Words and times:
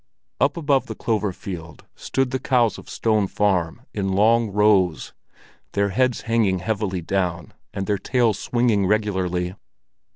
Up 0.39 0.57
above 0.57 0.87
the 0.87 0.95
clover 0.95 1.31
field 1.31 1.85
stood 1.95 2.31
the 2.31 2.39
cows 2.39 2.79
of 2.79 2.89
Stone 2.89 3.27
Farm 3.27 3.83
in 3.93 4.13
long 4.13 4.49
rows, 4.49 5.13
their 5.73 5.89
heads 5.89 6.21
hanging 6.21 6.57
heavily 6.57 7.01
down, 7.03 7.53
and 7.71 7.85
their 7.85 7.99
tails 7.99 8.39
swinging 8.39 8.87
regularly. 8.87 9.53